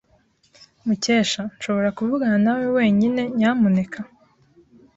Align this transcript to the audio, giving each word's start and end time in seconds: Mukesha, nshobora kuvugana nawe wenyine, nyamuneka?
Mukesha, 0.85 1.41
nshobora 1.55 1.89
kuvugana 1.97 2.37
nawe 2.45 2.65
wenyine, 2.77 3.21
nyamuneka? 3.37 3.99